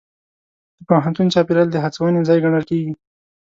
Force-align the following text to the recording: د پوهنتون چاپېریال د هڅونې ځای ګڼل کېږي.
د 0.77 0.79
پوهنتون 0.89 1.27
چاپېریال 1.33 1.67
د 1.71 1.77
هڅونې 1.83 2.21
ځای 2.27 2.39
ګڼل 2.45 2.63
کېږي. 2.69 2.91